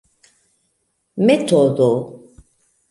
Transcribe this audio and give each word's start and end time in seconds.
metodo 1.25 1.89